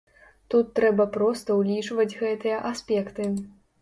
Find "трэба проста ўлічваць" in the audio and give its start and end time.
0.79-2.17